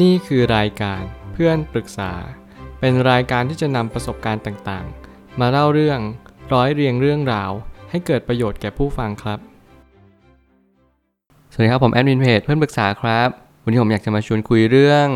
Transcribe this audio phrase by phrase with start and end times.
[0.00, 2.12] นี่คือรายการเพื่อนปรึกษา
[2.80, 6.00] เป็นรายการที่จะนำประสบการณ์ต่างๆ มาเล่าเรื่อง
[6.52, 7.50] ร้อยเรียงเรื่องราว
[7.90, 9.38] ให้เกิดประโยชน์แก่ผู้ฟังครับ
[11.52, 13.28] สวัสดีครับผมแอดมินเพจเพื่อนปรึกษาครับ
[13.64, 15.08] วันนี้ผมอยากจะมาชวนคุยเรื่อง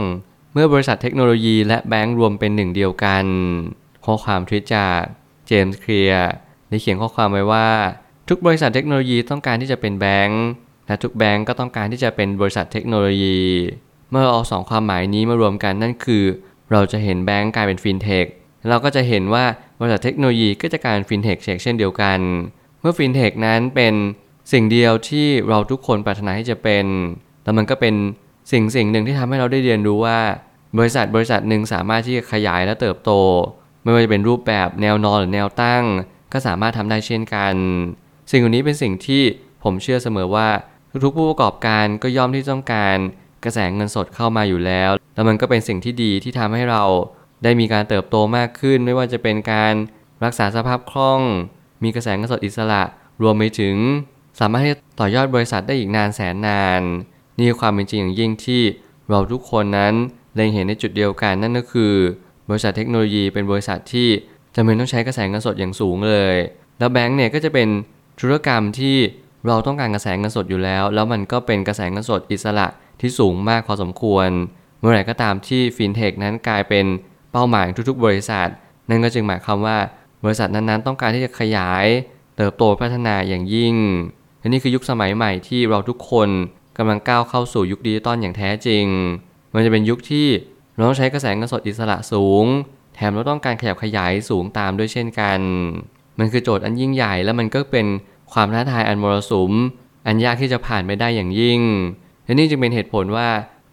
[0.52, 3.24] เมื่อบริษัทเทคโนโลยีและแบงก์รวมเป็นหนึ่งเดียวกัน
[4.04, 5.00] ข้อความทวิตจาก
[5.46, 6.30] เจมส์เคลียร์
[6.68, 7.68] ได้เขียนข้อความไว้ว่า
[8.28, 10.42] ทุกบริษัทเทคโนโลยีต้องการที่จะเป็นแบงก์
[10.86, 13.40] และทุกแบงก์ก็ต้องการที่จะเป็นบริษัทเทคโนโลยี
[14.10, 16.24] เมื่อเอาสองความหมายนี้มารวมกันนั่นคือ
[16.72, 18.26] เราจะเห็นแบงก์กลายเป็นฟินเทค
[18.68, 19.44] เราก็จะเห็นว่า
[19.80, 22.18] บริษัทเทคโนโลยีก็จะกลายเป็นฟินเทคเช่นเดียวกัน
[22.80, 23.94] เมื่อฟินเทคนั้นเป็น
[24.52, 26.86] สิ่งเดียวที่เราทุกคนปรารถนาที่จะเป็น
[27.44, 27.94] แล้วมันก็เป็น
[28.52, 30.18] สิ่งสิ่งหนึ่งที่ทำให้เราได้เรียนรู้ว่า
[30.78, 33.10] บริษัทบริษัทหนึ่งสามารถที่จะขยายและเติบโต
[33.82, 35.84] ไม่ว่าจะเป็นรูปแบบแนวนอนหรือแนวตั้ง
[36.32, 37.54] ก็สามารถทำได้เช่นกัน
[38.30, 39.22] สิ่งเหล่านี้เป็นสิ่งที่
[39.64, 40.48] ผมเชื่อเสมอว่า
[41.04, 42.96] ทุกๆผู้ประกอบการก็ย่อมที่ต้องการ
[43.46, 46.82] กระแสเงินสดเข้ามาอยู่แล้ว แล้วมันก็เป็นสิ่งที่ดีที่ทำให้เรา
[47.42, 49.74] ได้มีการเติบโตมากขึ้น ไม่ว่าจะเป็นการ
[50.24, 51.20] รักษาสภาพคล่อง
[51.82, 52.82] มีกระแสเงินสดอิสระ
[53.22, 53.76] รวมไปถึง
[54.40, 56.82] สามารถที่ต่อยอดบริษัทได้อีกนานแสนนาน
[57.38, 58.62] นี่คือความเป็นจริงอย่างยิ่งที่
[59.08, 59.94] เราทุกคนนั้น
[60.34, 61.94] เล็งเห็นในจุดเดียวกันนั่นก็คือ
[62.50, 64.08] บริษัทเทคโนโลยีเป็นบริษัทที่
[64.54, 66.36] จำเป็นต้องใช้กระแสเงินสดอย่างสูงเลย
[66.78, 67.68] แล้วแบงก์เนี่ยก็จะเป็น
[68.20, 68.96] ธุรกรรมที่
[69.46, 72.66] เราต้องการกระแสเงินสดอยู่แล้ว แล้วมันก็เป็นกระแสเงินสดอิสระ
[73.00, 74.28] ที่สูงมากพอสมควร
[74.78, 76.86] เมื่อไหร่ก็ตามที่ฟินเทคนั้นกลายเป็น
[77.32, 78.48] เป้าหมายทุกๆ บริษัท
[78.88, 79.78] นั่นก็จึงหมายความว่า
[80.24, 81.86] บริษัทนั้นๆ ต้องการที่จะขยาย
[82.36, 83.74] เติบโตพัฒนาอย่างยิ่ง
[84.40, 86.28] และนี่คือยุคสมัยใหม่ที่เราทุกคน
[86.78, 88.84] กำลังก้าวเข้าสู่ยุคดิจิตอลอย่างแท้จริง
[89.54, 90.26] มันจะเป็นยุคที่
[90.74, 92.44] เราต้องใช้กระแสเงินสดอิสระสูง
[92.94, 95.40] แถมเราต้องการขยับขยายสูงตามด้วยเช่นกัน
[96.18, 97.86] มันคือโจทย์อันยิ่งใหญ่และมันก็เป็น
[98.32, 99.52] ความท้าทายอันมรสุม
[100.06, 101.60] อันยากที่จะผ่านไปได้อย่างยิ่ง
[102.26, 103.28] และนี่จึงเป็นเหตุผลว่า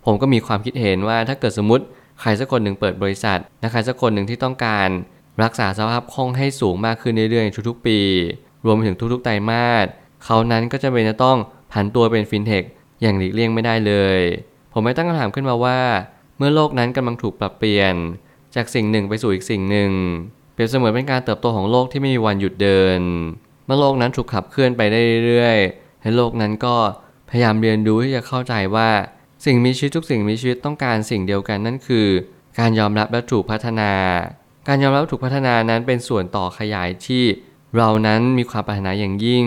[0.05, 1.83] ผมก็มีความคิดเห็นว่าถ้าเกิดสมมติ
[2.21, 4.89] ใครสักคนหนึ่งเปิดบริษัทและใครสักคนหนึ่งที่ต้องการ
[5.43, 7.99] รักษาสภาพคล่องให้สูงมากขึ้นเรื่อยๆทุกๆ ปี
[8.65, 9.87] รวมไปถึงทุกๆไตรมาส
[10.25, 11.37] เขานั้นก็จะเป็นจะต้อง
[11.71, 12.63] ผันตัวเป็นฟินเทค
[13.01, 14.19] อย่างหลีกเลี่ยงไม่ได้เลย
[14.73, 15.79] ผมไม่ตั้งคำถามขึ้นมาว่า
[16.37, 17.95] เมื่อโลกนั้นกำลังถูกปรับเปลี่ยน
[18.55, 19.91] จากสิ่งหนึ่งไปสู่อีกสิ่งหนึ่ง
[20.53, 22.99] เปรียบเสมือนเป็นการเติบโตของโลกที่ไม่มีวันหยุดเดิน
[23.65, 26.75] เมื่อโลกนั้นถูกขับเคลื่อนไปได้เรื่อยๆให้โลกนั้นก็
[27.29, 28.89] พยายามเรียนรู้ที่จะเข้าใจว่า
[29.45, 32.07] สิ่งมีชีวิตทุกสิ่งมีชีวิตต้องการสิ่งเดียวกันนั่นคือ
[32.59, 33.91] การยอมรับและถูกพัฒนา
[34.67, 37.23] การยอมรับถูกพัฒนานั้นเป็นส่วนต่อขยายที่
[37.77, 39.45] เรานั้นมีความปรารถนาอย่างยิ่ง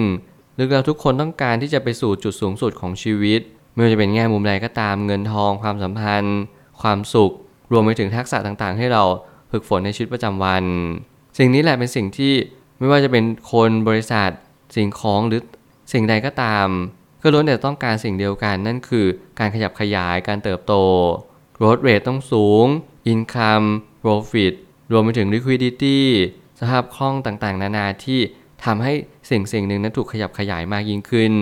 [0.54, 3.40] หรือเราทุกคนต้องการที่จะไปสู่จุดสูงสุดของชีวิต
[3.74, 6.38] ไม่ว่าจะเป็นแง่มุมใดก็ตามเงินทอง ความสัมพันธ์
[6.80, 7.32] ความสุข
[7.72, 9.02] รวมไปถึงทักษะต่างๆ ให้เรา
[9.50, 10.64] ฝึกฝนในชีวิตประจำวัน
[11.38, 12.32] สิ่งนี้แหละเป็นสิ่งที่
[12.78, 14.30] ไม่ว่าจะเป็นคนบริษัท
[14.76, 15.40] สิ่งของหรือ
[15.92, 16.66] สิ่งใดก็ตาม
[17.26, 19.06] ก็ล้วนแต่ต้องการสิ่งเดียวกันนั่นคือ
[19.38, 20.74] การขยับขยายการเติบโต
[21.56, 22.66] growth rate ต้องสูง
[23.12, 23.66] income
[24.02, 24.52] profit
[24.92, 25.98] รวมไปถึง liquidity
[26.60, 28.20] สภาพคล่องต่างๆ นานาที่
[28.64, 28.92] ทำให้
[29.30, 31.34] สิ่งสิ่งหนึ่งนั้นถูกขยับขยายมากยิ่งขึ้น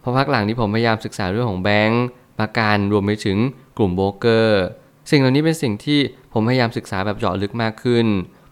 [0.00, 2.04] เพราะพักหลังที่ผมพยายามศึกษาเรื่องของแบงก์
[2.38, 3.38] ประกันรวมไปถึง
[3.78, 4.62] กลุ่มโบรกเกอร์
[5.10, 6.00] สิ่งเหล่านี้เป็นสิ่งที่
[6.32, 8.06] ผมพยายามศึกษาแบบเจาะลึกมากขึ้น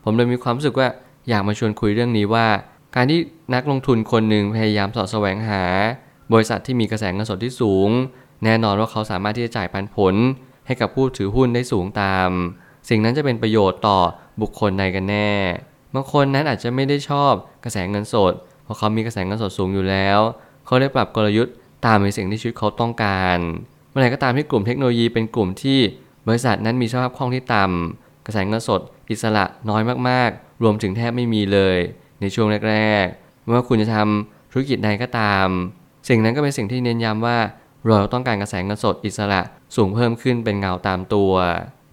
[0.05, 0.89] ผมเลยมีความรู้สึกว่า
[1.29, 2.47] อยากมาชวนคุยเรื่องนี้ว่า
[2.97, 3.19] การที่
[3.55, 5.63] นักลงทุนคนหนึ่งพยายามสอดแสวงหา
[6.33, 7.89] บริษัทที่มีกระแสเงินสดที่สูง
[8.45, 10.15] แน่นอนว่าเขาสามารถที่จะจ่ายปันผล
[10.67, 12.29] ให้กับผู้ถือหุ้นได้สูงตาม
[12.89, 13.99] สิ่งนั้นจะเป็นประโยชน์ต่อ
[14.41, 15.31] บุคคลใดกันแน่
[15.95, 17.33] บางคนนั้นอาจจะไม่ได้ชอบ
[17.65, 18.33] กระแสเงินสด
[18.65, 20.19] เพราะเขามีกระแสเงินสดสูงอยู่แล้ว
[20.67, 21.55] เขาได้ปรับกลยุทธ์
[21.87, 23.39] ตามในสิ่งที่ชีวิตเขาต้องการ
[23.91, 25.79] เมื่อไหร่ก็ตามที่กลุ่มเทคโนโลยีเป็นกลุ่มที่
[26.29, 28.81] บริษัทนั้นมีสภาพคล่องที่ต่ำกระแสเงินสด
[29.11, 31.79] อิสระน้อยมากๆ รวมถึงแทบไม่มีเลย
[32.21, 35.49] ในช่วงแรกๆไม่ว่าคุณจะทำธุรกิจใดก็ตาม
[36.09, 37.39] สิ่งนั้นก็เป็นสิ่งที่เน้นย้ำว่า
[37.87, 39.41] เราต้องการกระแสเงินสดอิสระ
[39.77, 41.33] สูงเพิ่มขึ้นเป็นเงาตามตัว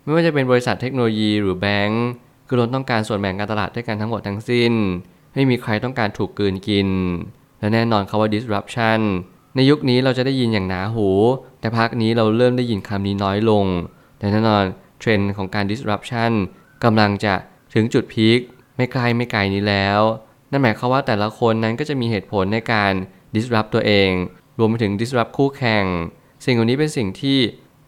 [0.03, 2.05] ไม่ว่าจะเป็นบริษัทเทคโนโลยีหรือแบงก์
[2.47, 4.73] คือเราต้องการส่วนแบ่งการตลาดด้วยกันทั้งหมดทั้งสิ้น
[5.33, 6.89] ไม่มีใครต้องการถูกกืนกิน
[7.59, 8.99] และแน่นอนคาว่า disruption
[9.55, 11.07] ในยุคนี้เราจะได้ยินอย่างหนาหู
[11.59, 13.65] แต่พักนี้เราเริ่มได้ยินคำนี้น้อยลง
[14.19, 14.63] แต่แน่นอน
[14.99, 16.31] เทรนด์ของการ disruption
[16.83, 17.33] กำลังจะ
[17.73, 18.39] ถึงจุดพีค
[18.75, 19.99] ไม่ไกลไม่ไกลนี้แล้ว
[20.51, 22.93] นั่นหมายความว่าแต่ละคนนั้นก็จะมีเหตุผลในการ
[23.35, 24.11] disrupt ตัวเอง
[24.59, 25.85] รวมไปถึง disrupt คู่แข่ง
[26.45, 27.39] สิ่งเหล่านี้เป็นสิ่งที่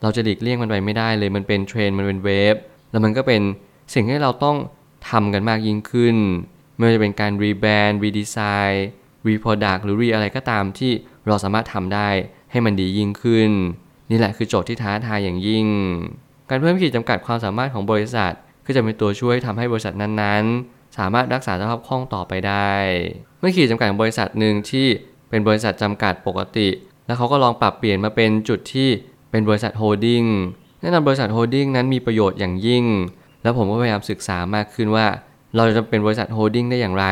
[0.02, 2.56] เราจะหลีกเลี่ยงมันไปไม่ได้เลย มันเป็นเทรนด์มันเป็น wave
[2.92, 3.42] แล้วมันก็เป็น
[3.94, 4.58] สิ่งที่เราต้อง
[5.10, 6.18] ทำกันมากยิ่งขึ้น
[6.76, 10.92] ไม่ว่าจะเป็นการ rebrand redesign reproduct หรือ re อะไรก็ตามที่
[11.28, 12.10] เราสามารถทำได้
[12.52, 13.52] ให้มันดียิ่งขึ้น
[14.10, 15.68] นี่แหละคือโจทย์ที่ท้าทายอย่างยิ่ง
[16.50, 18.34] การเพิ่มขีดจำกัดความสามารถของบริษัท
[18.66, 22.74] ก็จะเป็นตัวช่วยทำให้บริษัทนั้นๆ สามารถรักษาสภาพคล่องต่อไปได้
[23.40, 24.88] เมื่อขีดจำกัดของบริษัทหนึ่งที่
[25.34, 26.68] เป็นบริษัทจำกัดปกติ
[27.06, 28.90] แล้วเขาก็ลองปรับเปลี่ยนมาเป็นจุดที่
[29.32, 30.24] เป็นบริษัท holding
[30.82, 32.86] แน่นอนบริษัท holding นั้นมีประโยชน์อย่างยิ่ง
[33.44, 35.06] แล้วผมก็พยายามศึกษามากขึ้นว่า
[35.56, 37.06] เราจะเป็นบริษัท holding ได้อย่างไร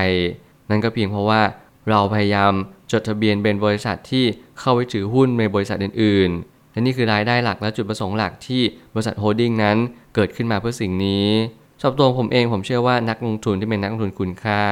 [0.69, 1.41] นั่นก็เพียงเพราะว่า
[1.89, 2.51] เราพยายาม
[2.91, 4.25] จดทะเบียนเป็นบริษัทที่
[4.59, 8.61] เข้าไปถือหุ้นในบริษัทอื่นๆ และนี่คือรายได้หลักและจุดประสงค์หลักที่
[8.93, 9.77] บริษัท holding นั้น
[10.15, 11.27] เกิดขึ้นมาเพื่อสิ่งนี้
[11.79, 14.63] สำหรับตัวผมเองผมเชื่อว่านักลงทุนที่เป็นนักลงทุนคุณค่า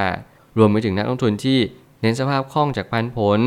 [0.57, 1.60] รวมไปถึงนักลงทุนที่
[2.01, 3.40] เน้นสภาพคล่องจากปันผล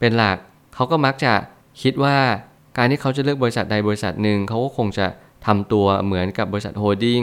[0.00, 0.38] เป็นหลัก
[0.74, 1.34] เขาก็มักจะ
[1.82, 2.18] คิดว่า
[2.76, 5.06] การที่เขาจะเลือกบริษัทใดบริษัทหนึ่ง เขาก็คงจะ
[5.46, 7.22] ทำตัวเหมือนกับบริษัท holding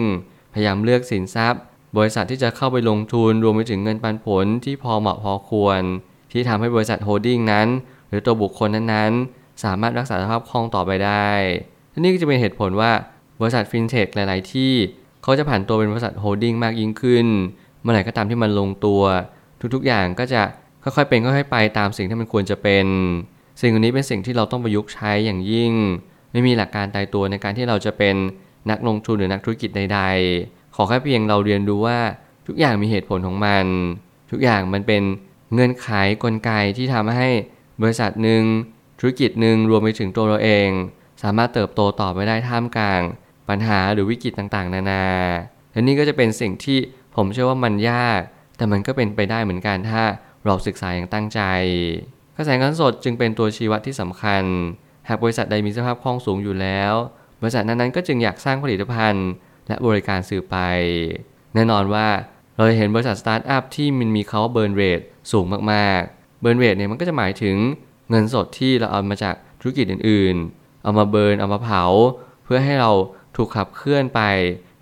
[0.53, 1.61] พยายามเลือกสินทรัพย์
[1.97, 5.81] บริษัทที่จะเข้าไปลงทุนรวมไปถึงเงินปันผลที่พอเหมาะพอควร
[6.31, 7.67] ที่ทำให้บริษัท holding นั้น
[8.09, 11.29] หรือตัวบุคคลนั้นๆ สามารถรักษาสภาพคล่องต่อไปได้
[11.99, 12.91] นี่ก็จะเป็นเหตุผลว่า
[13.41, 14.73] บริษัทฟินเทคหลาย ๆ ที่
[15.23, 17.27] เขาจะผ่านตัวเป็นบริษัทโฮดดิ้งมากยิ่งขึ้น
[17.81, 19.01] เมื่อไหร่ก็ตามที่มันลงตัว
[19.73, 20.41] ทุกๆอย่างก็จะ
[20.83, 22.85] ค่อยๆเป็นค่อยๆไปตามสิ่งที่มันควรจะเป็น
[23.61, 25.73] สิ่งนี้เป็นสิ่งที่เราต้องประยุกต์ใช้อย่างยิ่ง
[26.31, 28.15] ไม่มีหลักการตายตัวในการที่เราจะเป็น
[28.69, 29.99] นักลงทุนหรือนักธุรกิจใด
[30.37, 31.99] ๆ ขอแค่เพียงเราเรียนรู้ว่า
[32.47, 33.65] ทุกอย่างมีเหตุผลของมัน
[34.31, 35.03] ทุกอย่างมันเป็น
[35.53, 35.89] เงื่อนไข
[36.23, 37.29] กลไกที่ทำให้
[37.81, 38.43] บริษัทหนึ่ง
[38.99, 40.69] ธุรกิจหนึ่งรวมไปถึงตัวเราเอง
[41.23, 43.01] สามารถเติบโตต่อไปได้ท่ามกลาง
[43.49, 45.05] ปัญหาหรือวิกฤตต่างๆ นานา
[45.71, 46.77] และนี่ก็จะเป็นสิ่งที่
[47.15, 48.21] ผมเชื่อว่ามันยาก
[48.57, 50.01] แต่มันก็เป็นไปได้เหมือนกันถ้า
[50.45, 51.41] เราศึกษาอย่างตั้งใจ
[52.35, 54.43] กระแสเงินสดจึงเป็นตัวชี้วัดที่สำคัญ
[55.07, 56.93] หากบริษัทใดมีสภาพคล่องสูงอยู่แล้ว
[57.41, 59.27] บริษัทนั้นๆก็จึงอยากสร้างผลิตภัณฑ์
[59.67, 60.57] และบริการสื่อไป
[61.55, 62.07] แน่นอนว่า
[62.55, 65.01] เราจะเห็นบริษัทสตาร์ทอัพที่มันมีค่า burn rate
[65.31, 67.55] สูงมากๆ burn rate เนี่ยมันก็จะหมายถึง
[68.09, 71.83] เงินสดที่เราเอามาจากธุรกิจอื่นๆ เอามา burn เอามาเผา
[72.43, 72.91] เพื่อให้เรา
[73.35, 74.21] ถูกขับเคลื่อนไป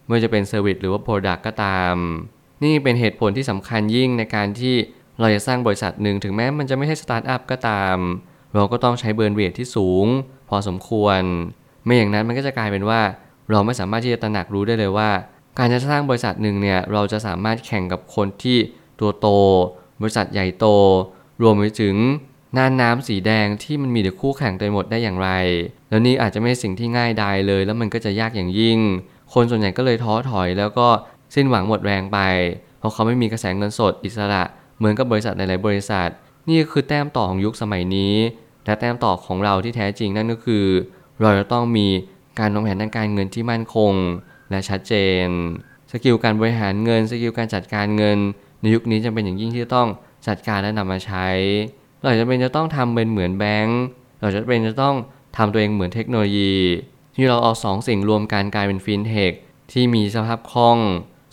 [0.06, 1.96] ไม่ว่าจะเป็น service หรือว่า product ก็ตาม
[2.64, 4.76] นี่เป็นเหตุผลที่สำคัญยิ่งในการที่
[5.20, 7.98] เราจะสร้างบริษัทหนึ่งถึงแม้มันจะไม่ใช่สตาร์ทอัพก็ตาม
[8.56, 10.06] เราก็ต้องใช้ burn rate ที่สูง
[10.50, 11.22] พอสมควร
[11.86, 13.02] ไม่อย่างนั้นมันก็จะกลายเป็นว่า
[13.52, 15.10] เราไม่สามารถที่จะตระหนักรู้ได้เลยว่า
[15.58, 18.58] การจะสร้างบริษัทหนึ่งเนี่ยเราจะสามารถแข่งกับคนที่
[19.00, 19.28] ตัวโต
[20.02, 20.66] บริษัทใหญ่โต
[21.42, 21.96] รวมไปถึง
[22.58, 25.30] น่านน้ำสีแดงที่มันมีแต่คู่แข่งเต็มหมดได้อย่างไร
[25.90, 28.80] แล้วนี่อาจจะไม่สิ่งที่ง่ายดายเลย แล้วมันก็จะยากอย่างยิ่ง
[29.34, 30.88] คนส่วนใหญ่ก็เลยท้อถอย แล้วก็
[31.36, 32.20] สิ้นหวังหมดแรงไป
[32.80, 34.44] เพราะเขาไม่มีกระแสเงินสดอิสระ
[34.80, 36.10] เหมือนกับบริษัทหลาย ๆ บริษัท
[36.50, 38.16] นี่คือแต้มต่อของยุคสมัยนี้
[38.66, 40.66] และแต้มต่อของเราที่แท้จริงนั่นก็คือ
[41.22, 41.88] เราจะต้องมี
[42.40, 43.94] การวางแผนทางการเงินที่มั่นคง
[44.50, 44.94] และชัดเจ
[45.26, 45.28] น
[45.92, 48.18] skill การบริหารเงิน skill การจัดการเงิน
[48.62, 49.88] ในยุคนี้จำเป็นอย่างยิ่งที่ต้อง
[50.28, 51.28] จัดการและนำมาใช้
[52.04, 53.82] เราจำเป็นจะต้องทำเป็นเหมือนแบงก์
[54.22, 54.96] เราจำเป็นจะต้อง
[55.38, 56.56] ทำตัวเองเหมือนเทคโนโลยี
[57.16, 59.32] ที่เราเอาสองสิ่งรวมกันกลายเป็นฟินเทค
[59.72, 60.78] ที่มีสภาพคล่อง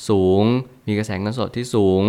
[0.09, 0.43] สูง
[0.87, 2.03] มีกระแสเงินสดที่สูง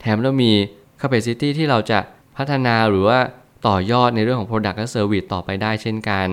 [0.00, 0.52] แถมแล้วมี
[1.00, 1.98] capacity ที่เราจะ
[2.36, 3.18] พัฒนาหรือว่า
[3.66, 6.28] ต่อยอดในเรื่องของ product และ service ต่อไปได้เช่นกัน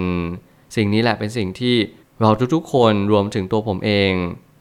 [0.75, 1.75] สิ่งนี้แหละเป็นสิ่งที่
[2.21, 4.11] เราทุกๆ คนรวมถึงตัวผมเอง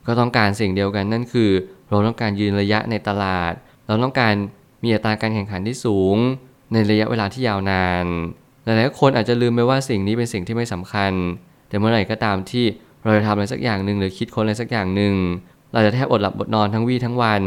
[0.07, 1.51] ก็ต้องการสิ่งเดียวกันนั่นคือ
[1.89, 3.53] เราต้องการยืนระยะในตลาด
[3.87, 4.35] เราต้องการ
[4.83, 6.17] มีอัตราการแข่งขันที่สูง
[6.73, 8.07] ในระยะเวลาที่ยาวนาน
[8.65, 11.13] หลายๆคนอาจจะลืมไปว่าสิ่งนี้เป็นสิ่งที่ไม่สำคัญ
[11.69, 12.65] แต่เมื่อไหร่ก็ตามที่
[13.05, 15.15] เราจะทำอะไรสักอย่างหนึ่งหรือคิดค้นอะไรสักอย่างหนึ่ง
[15.73, 17.43] เราจะแทบอดหลับอดนอนทั้งวี่ทั้งวัน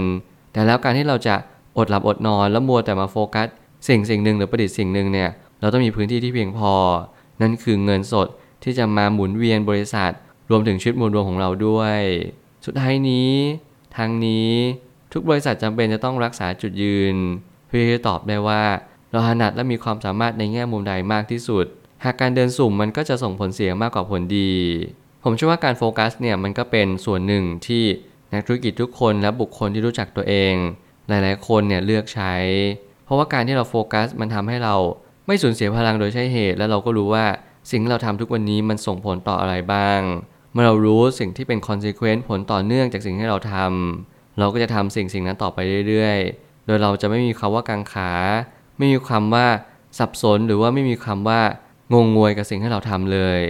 [0.56, 1.36] แต่แล้วการที่เราจะ
[1.78, 3.48] อดหลับอดนอนแล้วมัวแต่มาโฟกัส
[3.88, 5.30] สิ่งสิ่งหนึ่งหรือประดิษฐ์สิ่งหนึ่งเนี่ย
[5.60, 6.74] เราต้องมีพื้นที่ที่เพียงพอ
[7.42, 8.28] นั่นคือเงินสด
[8.64, 10.12] ที่จะมาหมุนเวียนบริษัท
[10.50, 12.00] รวมถึงชีวิตมวลรวมของเราด้วย
[12.66, 13.32] สุดท้ายนี้
[13.98, 14.52] ทางนี้
[15.14, 17.16] ทุกบริษัทจำเป็นจะต้องรักษาจุดยืน
[17.68, 18.64] เพื่อจะตอบได้ว่า
[19.12, 21.66] เราถนัดและมีความสามารถในแง่มุมใดมากที่สุด
[22.04, 24.52] หากการเดินสุ่มมันก็จะส่งผลเสียมากกว่าผลดี
[25.24, 27.84] ผมเชื่อว่าการโฟกัสเนี่ยมันก็เป็นส่วนหนึ่งที่
[28.34, 30.54] นักธุรกิจทุกคนและบุคคลที่รู้จักตัวเอง
[31.08, 32.34] หลายๆ คนเนี่ยเลือกใช้
[33.06, 34.76] เพราะว่าการที่เราโฟกัสมันทำให้เรา
[35.28, 37.26] ไม่สูญเสียพลังโดยใช่เหตุ และเราก็รู้ว่า
[37.70, 40.00] สิ่งที่เราทำทุกวันนี้มันส่งผลต่ออะไรบ้าง
[40.52, 48.12] เมื่อเรารู้สิ่งที่เป็น consequence ผลต่อเนื่องจากสิ่งที่เราทำเราก็จะทำสิ่งสิ่งนั้นต่อไปเรื่อยๆ โดยเราจะไม่มีคำว่ากังขา
[48.78, 49.48] ไม่มีคำว่า
[50.00, 51.42] สับสนหรือว่าไม่มีคำว่า
[51.94, 53.42] งงงวยกับสิ่งที่เราทำเลย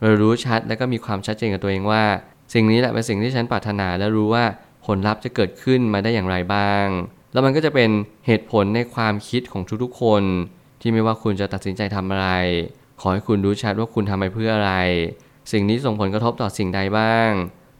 [0.00, 2.04] เรารู้ชัดและก็มีความชัดเจนกับตัวเองว่า
[2.52, 4.44] สิ่งนี้แหละเป็นสิ่งที่ฉันปรารถนาและรู้ว่า
[4.86, 6.86] ผลลัพธ์จะเกิดขึ้นมาได้อย่างไรบ้าง
[7.32, 7.90] แล้วมันก็จะเป็น
[8.26, 10.22] เหตุผลในความคิดของทุกๆคน
[10.80, 12.28] ที่ไม่ว่าคุณจะตัดสินใจทำอะไร
[13.00, 14.74] ขอให้คุณรู้ชัดว่าคุณทำไปเพื่ออะไร
[15.52, 17.30] สิ่งนี้ส่งผลกระทบต่อสิ่งใดบ้าง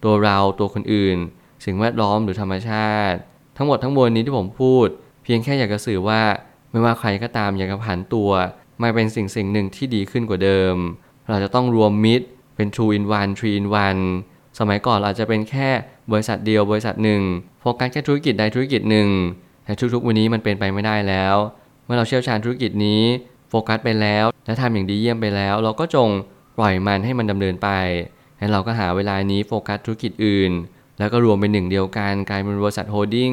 [0.04, 1.16] ตัวเราตัวคนอื่น
[1.64, 3.18] สิ่งแวดล้อมหรือธรรมชาติ
[3.56, 4.86] ทั้งหมดทั้งมวลนี้ที่ผมพูด
[5.24, 6.22] เพียงแค่อยากจะสื่อว่า
[6.70, 8.30] ไม่ว่าใครก็ตามอยากจะผันตัว
[8.82, 10.76] มาเป็นสิ่งสิ่งหนึ่งที่ดีขึ้นกว่าเดิม
[11.28, 14.02] เราจะต้องรวมมิตรเป็น two in one three in one
[14.58, 15.68] สมัยก่อนเราจะเป็นแค่
[16.12, 17.22] บริษัทเดียวบริษัทหนึ่ง
[17.60, 19.08] โฟกัสแค่ธุรกิจใดธุรกิจหนึ่ง
[19.64, 21.36] แต่ทุกๆวันนี้มันเป็นไปไม่ได้แล้ว
[21.84, 23.02] เมื่อเราเชี่ยวชาญธุรกิจนี้
[23.48, 26.08] โฟกัสไปแล้ว และทำอย่างดีเยี่ยมไปแล้ว เราก็จง
[26.58, 27.68] ปล่อยมันให้มันดำเนินไป
[28.38, 30.52] และเราก็หาเวลานี้โฟกัสธุรกิจอื่น
[30.98, 33.32] แล้วก็รวมเป็นหนึ่งเดียวกันกลายเป็นบริษัทโฮลดิ้ง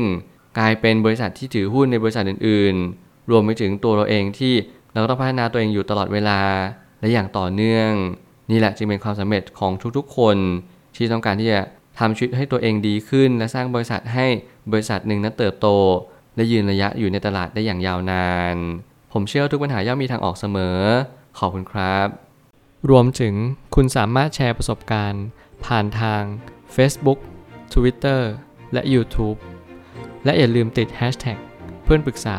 [0.60, 4.54] กลายเป็นบริษัทที่ถือหุ้นในบริษัทอื่นๆ รวมไปถึงตัวเราเองที่
[4.94, 6.40] เราต้องพัฒนาตัวเองอยู่ตลอดเวลา
[7.00, 7.92] และอย่างต่อเนื่อง
[8.52, 10.38] นี่แหละจึงเป็นความสำเร็จของทุกๆ คน
[10.96, 11.62] ที่ต้องการที่จะ
[12.00, 14.28] ทำชีวิตให้ตัวเองดีขึ้น และสร้างบริษัทให้
[14.72, 15.68] บริษัทหนึ่งนั้นเติบโต
[16.36, 18.58] และยืนระยะอยู่ในตลาดได้อย่างยาวนาน
[19.14, 20.80] ผมเชื่อทุกปัญหาย่อมมีทางออกเสมอ
[21.38, 22.08] ขอบคุณครับ
[22.90, 23.34] รวมถึง
[23.76, 25.26] คุณสามารถแชร์ประสบการณ์
[25.66, 26.22] ผ่านทาง
[26.76, 27.20] Facebook
[27.74, 28.22] Twitter
[28.74, 29.38] และ YouTube
[30.26, 31.38] และอย่าลืมติด Hashtag
[31.84, 32.38] เพื่อนปรึกษา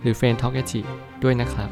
[0.00, 0.62] หรือ f r ร e n d t a l k a
[1.22, 1.70] ด้วยนะครับ